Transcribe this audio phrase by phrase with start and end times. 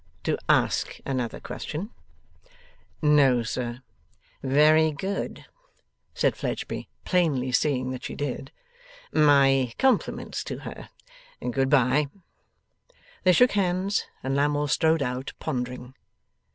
[0.23, 1.91] To ask another question.'
[3.03, 3.83] 'No, sir.'
[4.41, 5.45] 'Very good,'
[6.15, 8.51] said Fledgeby, plainly seeing that she did.
[9.13, 10.89] 'My compliments to her.
[11.47, 12.09] Good bye!'
[13.25, 15.93] They shook hands, and Lammle strode out pondering.